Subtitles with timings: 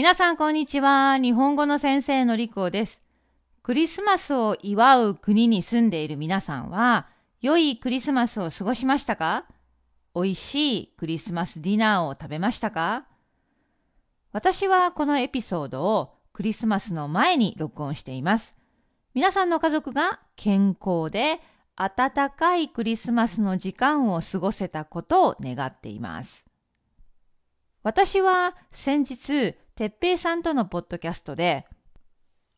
[0.00, 1.18] 皆さんこんにちは。
[1.18, 3.02] 日本語の先生のりこです。
[3.62, 7.06] クリスマスを祝う国に住んでいる皆さんは、
[7.42, 9.44] 良いクリスマスを過ごしましたか？
[10.14, 13.04] 美味しいクリスマスディナーを食べましたか？
[14.32, 18.54] 私はこのエピソードをクリスマスの前に録音しています。
[19.12, 21.40] 皆さんの家族が健康で
[21.76, 26.42] 温かいクリスマスの時間を過ごせたことを願っています。
[27.82, 31.66] 私は先日、哲平さんとのポッドキャストで、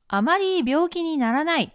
[0.08, 1.72] あまり病気にならない、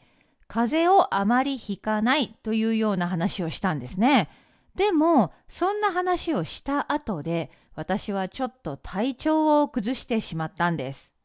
[0.49, 4.27] 風邪をあまりひかないというような話をしたんですね。
[4.75, 11.15] でも、そんな話をした後で、私はちょっと体調を崩してしまったんです。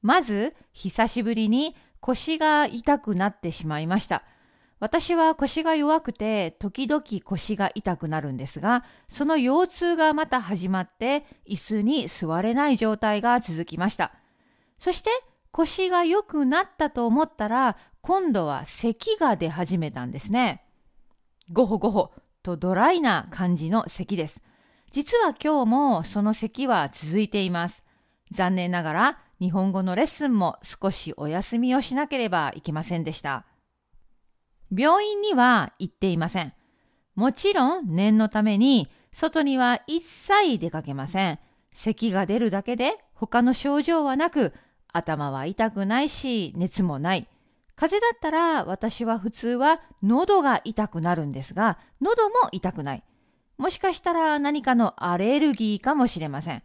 [0.00, 4.22] まず、久しぶりに腰が痛くなってしまいました。
[4.82, 14.12] 私は腰が弱くて時々腰が痛くなるんですが、その腰痛がまた始まって椅子に座れない状態が続きました。
[14.80, 15.10] そして
[15.52, 20.64] 腰が良くなったと思ったら、今度は咳が出始めたんですね。
[21.52, 24.40] ごほごほとドライな感じの咳です。
[24.90, 27.84] 実は今日もその咳は続いています。
[28.32, 33.46] 残念ながら日本語のレッスンも少しお休みをしなければいけませんでした。
[34.76, 36.52] 病院には行っていません。
[37.14, 41.38] もちろん念のために外には一切出かけません。
[41.74, 44.54] 咳が出るだけで他の症状はなく
[44.92, 47.28] 頭は痛くないし熱もない。
[47.74, 53.02] 風邪だったら私は普通は喉が痛くなるんですが喉も痛くない。
[53.58, 56.62] もしかしたら何かのアレルギーかもしれません。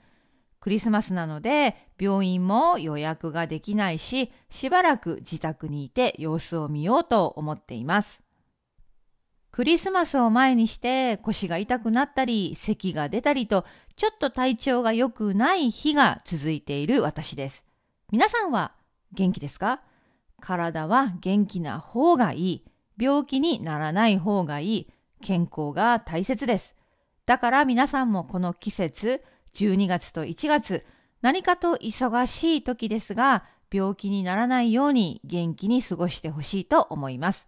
[0.67, 8.21] クリスマスなので病院も予約ができないし、しばらく自宅にいて様子を見ようと思っています。
[9.49, 13.63] クリスマスを前にして腰が痛くなったり、咳が出たりと、
[13.95, 17.63] ちょっと体調が良くない日が続いている私です。
[18.11, 18.73] 皆さんは
[19.13, 19.80] 元気ですか？
[20.42, 22.65] 体は元気な方がいい。
[22.97, 24.87] 病気にならない方がいい。
[25.21, 26.75] 健康が大切です。
[27.25, 29.23] だから皆さんもこの季節、
[29.57, 30.85] 12月と1月、
[31.21, 37.47] 何かと忙しい時ですが、病気にならないように元気に過ごしてほしいと思います。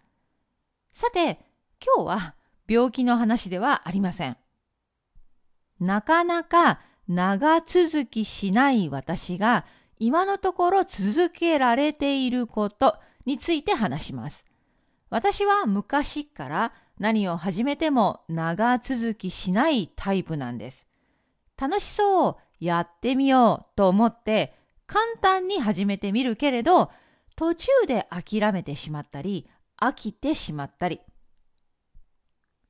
[0.92, 1.38] さて、
[1.80, 2.34] 今日は
[2.68, 4.36] 病気の話ではありません。
[5.78, 9.64] なかなか長続きしない私が
[9.98, 14.44] 今のところ続けられていることについて話します。
[15.10, 20.89] 私は昔から何を始めても長続きしないタイプなんです。
[21.60, 24.54] 楽しそう、やってみようと思って
[24.86, 26.90] 簡単に始めてみるけれど、
[27.36, 29.48] 途中で諦めてしまったり、
[29.80, 31.00] 飽きてしまったり。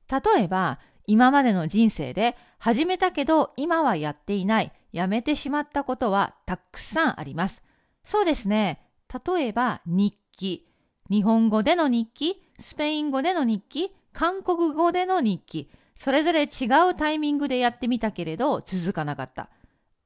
[0.09, 7.63] 例えば、今までの人生で始めたけど今はやっていない、やめてしまったことはたくさんあります。
[8.03, 8.87] そうですね。
[9.25, 10.67] 例えば日記。
[11.09, 15.69] 日本語での日記、スペイン語での日記、韓国語での日記。
[16.03, 19.51] それぞれ違うタイミングでやってみたけれど続かなかった。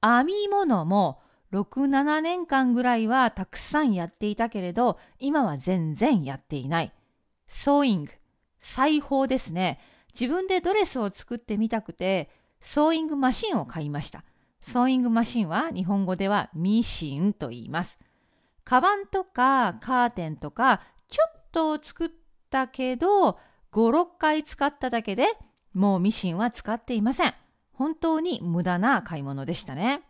[0.01, 1.21] 編み物も
[1.53, 6.91] 6、7年間ぐらいはたくさんやっていたけれど今は全然やっていない。
[7.47, 8.11] ソーイング、
[8.59, 9.79] 裁縫ですね。
[10.13, 12.29] 自分でドレスを作ってみたくて
[12.59, 14.25] ソーイングマシンを買いました。
[14.59, 17.97] ソーイングマシンは日本語ではミシンと言います。
[18.65, 22.09] カバンとかカーテンとかちょっと作っ
[22.49, 23.37] たけど5、
[23.71, 25.27] 6回使っただけで
[25.75, 27.33] もうミシンは使っていません。
[27.73, 30.01] 本当に無駄な買い物でしたね。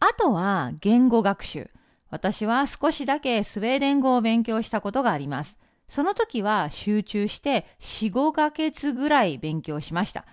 [0.00, 1.70] あとは言語学習。
[2.08, 5.56] 私は少しだけスウェーデン語を勉強したことがあります。
[5.88, 10.24] その時は集中して4、5ヶ月ぐらい勉強しました。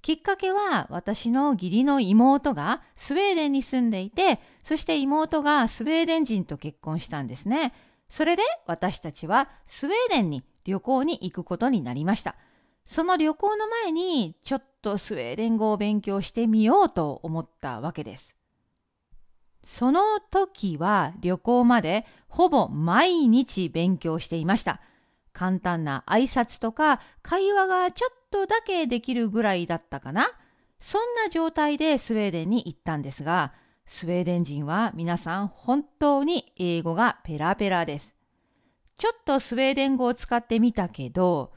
[0.00, 7.74] きっかけは私の義理の妹がスウェーデンに住んでいて、そして妹がスウェーデン人と結婚したんですね。
[8.08, 12.36] それで私たちはスウェーデンに旅行に行くことになりました。
[12.86, 18.34] その旅行の前にちょっとスウェーデン語を勉強してみようと思ったわけです。
[19.66, 24.80] その時は旅行までほぼ毎日勉強していました。
[25.32, 30.30] 簡単な挨拶とか会話がちょっとだけできるぐらいだったかな。
[30.80, 33.52] そんな状態でスウェーデンに行ったんですが、
[33.86, 38.14] スウェーデン人は皆さん本当に英語がペラペラです。
[38.96, 41.52] ちょっとスウェーデン語を使ってみたけど、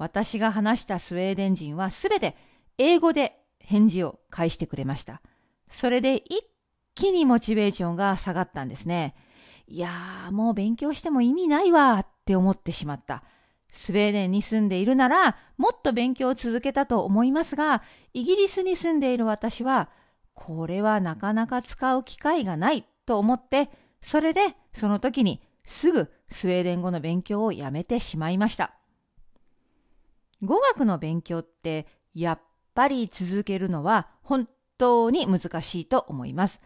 [0.00, 2.34] 私が話したスウェーデン人はすべて
[2.78, 5.20] 英語で返事を返してくれました。
[5.70, 6.42] それで一
[6.94, 9.14] 気にモチベーションが下がったんですね。
[9.66, 13.22] いやー、もう勉強しても意味ないわって思ってしまった。
[13.72, 17.82] スウェーデンに住んでいるなら、もっと勉強を続けたと思いますが、
[18.14, 19.90] イギリスに住んでいる私は、
[20.32, 23.68] これはなかなか使う機会がないと思って、
[24.00, 28.79] それでその時にすぐスウェーデン語の勉強をやめてしまいました。
[30.42, 32.40] 語学の勉強ってやっ
[32.74, 34.48] ぱり続けるのは本
[34.78, 36.60] 当に難しいと思います。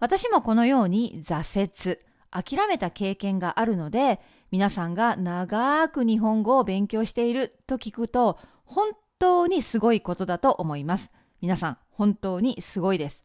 [0.00, 1.98] 私もこのように挫折、
[2.30, 4.20] 諦めた経験があるので、
[4.50, 8.90] 皆さんが長く日本語を勉強していると聞くと、本
[9.20, 11.12] 当にすごいことだと思います。
[11.40, 13.22] 皆さん、本当にすごいです。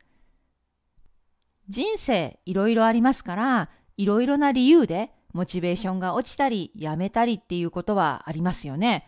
[1.67, 9.07] 人生いろいろありますから、いろいろな理由でモチベーションが落ちたり、やめたりっていうことはありますよね。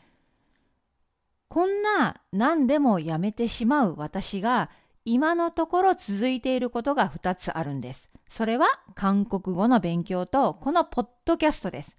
[1.49, 4.69] こんな何でもやめてしまう私が
[5.03, 8.07] 今のところ続いていることが2つあるんです。
[8.29, 11.97] それは韓国語の勉強とこのポッドキャストです。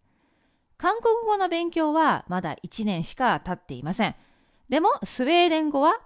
[0.79, 4.15] 韓国語の勉強はまだ1年しか経っていません。
[4.69, 6.01] でもスウェーデン語は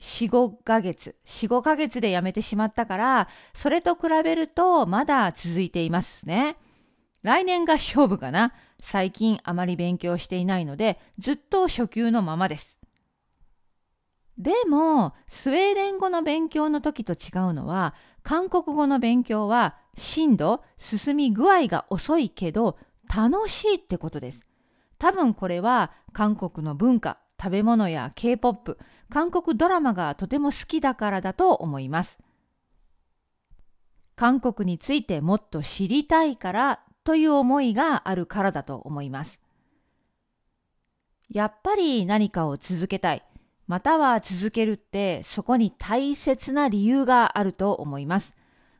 [0.00, 6.56] 4、5ヶ月、4、5ヶ月でやめてしまったから、それと比べるとまだ続いていますね。
[7.26, 8.52] 来年が勝負かな。
[8.80, 12.78] 最近あまり勉強していないので、ずっと初級のままです。
[14.38, 22.78] でも、スウェーデン語の勉強の時と違うのは、韓国語の勉強は、進度、進み具合が遅いけど、
[23.12, 24.46] 楽しいってことです。
[24.96, 28.78] 多分これは、韓国の文化、食べ物や K-POP、
[29.10, 32.20] 韓国ドラマがとても好きだからだと思います。
[34.14, 39.38] 韓国についてもっと知りたいからという思いがあるからだと思います。
[41.30, 43.22] やっぱり何かを続けたい、
[43.68, 48.34] または続けるってそこに大切な理由があると思います。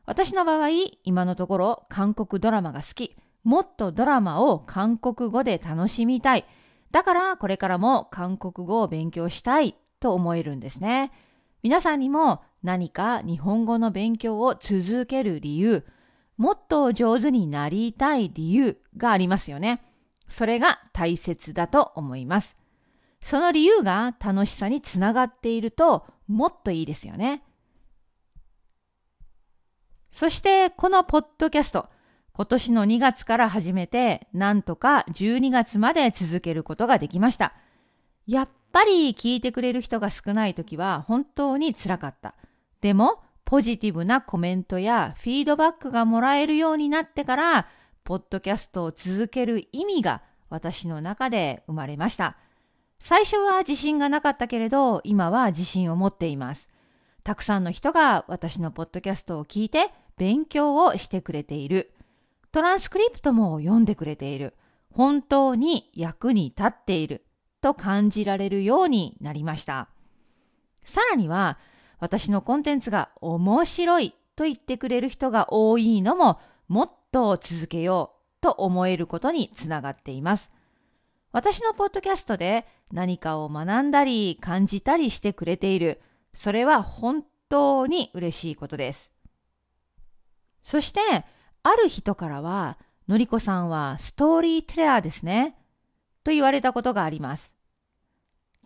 [0.07, 0.69] 私の場合、
[1.05, 6.45] 今のところ韓国ドラマが好き、もっとドラマを韓国語で楽しみたい。
[6.91, 11.13] だからこれからも韓国語を勉強したいと思えるんですね。
[11.63, 15.85] 皆さんにも何か日本語の勉強を続ける理由、
[16.37, 19.83] もっと上手になりたい理由がありますよね。
[20.29, 22.57] それが大切だと思います。
[23.21, 27.43] その理由が楽しさにつながっているともっといいですよね。
[30.11, 31.89] そしてこのポッドキャスト、
[32.33, 37.55] 今年の2月から始めて、なんとか12月まで続けることができました。
[38.27, 42.35] やっぱり聞いてくれる人が少ない時は本当につらかった。
[42.81, 47.69] でも、ポジティブなコメントやフィードバックがもらえるようになってから、
[48.03, 52.37] ポッドキャストを続ける意味が私の中で生まれました。
[52.99, 56.69] 最初は自信がなかったけれど、今は自信を持っています。
[57.23, 61.93] たくさんの人が私のポッドキャストを聞いて勉強をしてくれている。
[62.51, 64.55] トランスクリプトも読んでくれている。
[64.93, 67.25] 本当に役に立っている。
[67.61, 69.89] と感じられるようになりました。
[70.85, 71.59] さらには、
[71.99, 80.51] 私のコンテンツが面白いと言ってくれる人が多いのももっと続けようと思えることにつながっています。
[81.33, 86.01] 私のポッドキャストで何かを学んだり感じたりしてくれている。
[86.35, 89.11] それは本当に嬉しいことです。
[90.63, 91.01] そして、
[91.63, 92.79] ある人からは、
[93.09, 95.57] のりこさんはストーリーテレアですね。
[96.25, 97.53] と言われたことがあります。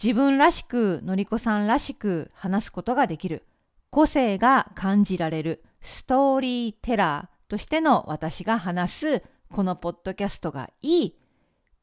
[0.02, 3.44] 自分らしく、のりこさんらしく話すことができる。
[3.90, 11.18] 個性が感じられるストーリーテラーとしての私が話すこのポッドキャストがいい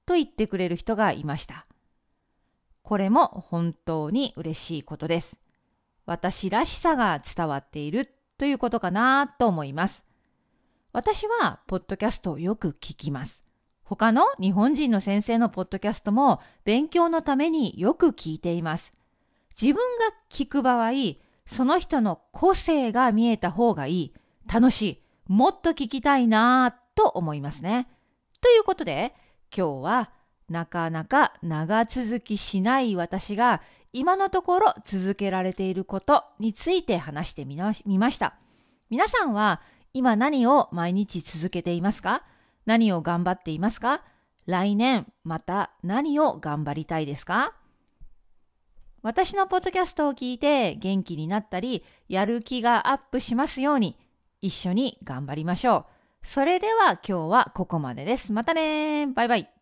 [0.06, 1.68] と言ってくれる人がいました。
[2.82, 5.38] これも本当に嬉しいことです。
[6.06, 10.06] 私らしさが伝わっているということかなと思います。
[10.94, 13.47] 私はポッドキャストをよく聞きます。
[13.90, 18.92] 他の日本人の先生のポッドキャストも勉強のためによく聞いています。
[19.60, 20.92] 自分が聞く場合、
[21.46, 24.14] その人の個性が見えた方がいい、
[24.52, 27.88] 楽しい、もっと聞きたいなぁと思いますね。
[28.42, 29.16] ということで、
[29.56, 30.12] 今日は
[30.50, 33.62] なかなか長続きしない私が
[33.94, 38.36] 今のところ続けられていることについて話してみました。
[38.90, 39.62] 皆さんは
[39.94, 42.24] 今何を毎日続けていますか？
[42.68, 44.04] 何を頑張っていますか？
[44.46, 47.56] 来年また何を頑張りたいですか？
[49.02, 53.98] 私のポッドキャストを聞いて元気になったり、やる気がアップしますように、
[54.42, 55.88] 一緒に頑張りましょ
[56.24, 56.28] う。
[56.28, 58.34] それでは今日はここまでです。
[58.34, 59.57] またねバイバイ。